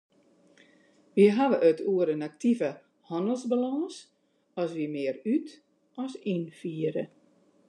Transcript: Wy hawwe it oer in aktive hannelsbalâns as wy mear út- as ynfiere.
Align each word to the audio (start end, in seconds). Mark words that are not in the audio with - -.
Wy 1.15 1.25
hawwe 1.35 1.57
it 1.69 1.79
oer 1.91 2.07
in 2.13 2.25
aktive 2.29 2.71
hannelsbalâns 3.09 3.95
as 4.61 4.69
wy 4.77 4.85
mear 4.93 5.15
út- 5.33 5.55
as 6.03 6.13
ynfiere. 6.33 7.05